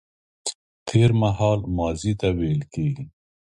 [0.87, 3.05] تېرمهال ماضي ته ويل کيږي